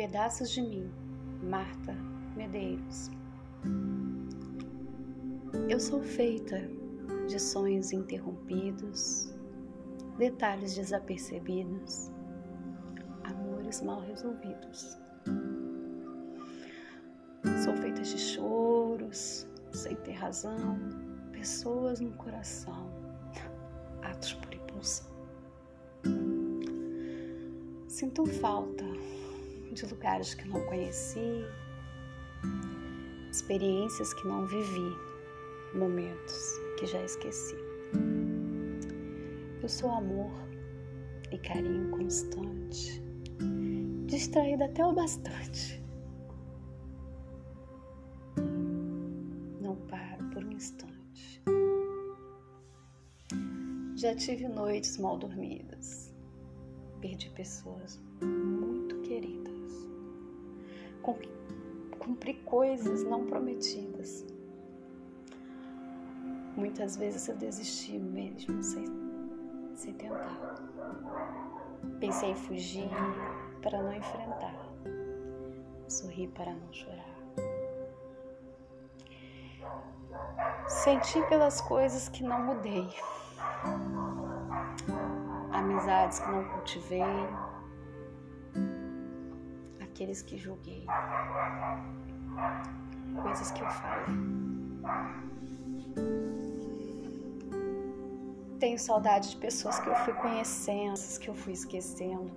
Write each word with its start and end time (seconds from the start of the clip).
Pedaços 0.00 0.48
de 0.52 0.62
mim, 0.62 0.90
Marta 1.42 1.94
Medeiros. 2.34 3.10
Eu 5.68 5.78
sou 5.78 6.02
feita 6.02 6.58
de 7.28 7.38
sonhos 7.38 7.92
interrompidos, 7.92 9.30
detalhes 10.16 10.74
desapercebidos, 10.74 12.10
amores 13.24 13.82
mal 13.82 14.00
resolvidos. 14.00 14.96
Sou 17.62 17.76
feita 17.76 18.00
de 18.00 18.18
choros, 18.18 19.46
sem 19.70 19.94
ter 19.96 20.12
razão, 20.12 20.78
pessoas 21.30 22.00
no 22.00 22.12
coração, 22.12 22.90
atos 24.00 24.32
por 24.32 24.54
impulsão. 24.54 25.10
Sinto 27.86 28.24
falta 28.24 28.86
de 29.80 29.86
lugares 29.86 30.34
que 30.34 30.46
não 30.46 30.60
conheci, 30.66 31.44
experiências 33.30 34.12
que 34.12 34.28
não 34.28 34.46
vivi, 34.46 34.96
momentos 35.74 36.58
que 36.78 36.86
já 36.86 37.02
esqueci. 37.02 37.56
Eu 39.62 39.68
sou 39.68 39.90
amor 39.90 40.30
e 41.32 41.38
carinho 41.38 41.90
constante, 41.90 43.02
distraída 44.06 44.66
até 44.66 44.84
o 44.84 44.92
bastante. 44.92 45.82
Não 49.60 49.76
paro 49.88 50.24
por 50.30 50.44
um 50.44 50.52
instante. 50.52 51.42
Já 53.96 54.14
tive 54.14 54.46
noites 54.48 54.98
mal 54.98 55.16
dormidas, 55.16 56.14
perdi 57.00 57.30
pessoas 57.30 57.98
muito 58.22 59.00
queridas 59.02 59.19
cumprir 61.98 62.42
coisas 62.44 63.02
não 63.04 63.26
prometidas. 63.26 64.24
Muitas 66.56 66.96
vezes 66.96 67.28
eu 67.28 67.36
desisti 67.36 67.98
mesmo, 67.98 68.62
sem, 68.62 68.84
sem 69.74 69.94
tentar. 69.94 70.54
Pensei 71.98 72.30
em 72.30 72.34
fugir 72.34 72.88
para 73.62 73.82
não 73.82 73.94
enfrentar, 73.94 74.54
sorri 75.88 76.28
para 76.28 76.52
não 76.52 76.72
chorar. 76.72 77.10
Senti 80.66 81.22
pelas 81.28 81.60
coisas 81.60 82.08
que 82.08 82.22
não 82.22 82.42
mudei, 82.42 82.88
amizades 85.52 86.18
que 86.20 86.30
não 86.30 86.44
cultivei, 86.44 87.02
aqueles 90.00 90.22
que 90.22 90.38
julguei, 90.38 90.86
coisas 93.22 93.50
que 93.50 93.60
eu 93.60 93.68
falei. 93.68 94.16
Tenho 98.58 98.78
saudade 98.78 99.30
de 99.30 99.36
pessoas 99.36 99.78
que 99.78 99.90
eu 99.90 99.94
fui 99.96 100.14
conhecendo, 100.14 100.98
que 101.20 101.28
eu 101.28 101.34
fui 101.34 101.52
esquecendo, 101.52 102.32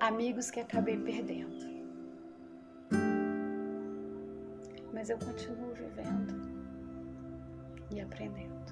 amigos 0.00 0.50
que 0.50 0.60
acabei 0.60 0.96
perdendo. 0.96 1.54
Mas 4.94 5.10
eu 5.10 5.18
continuo 5.18 5.74
vivendo 5.74 6.34
e 7.90 8.00
aprendendo. 8.00 8.63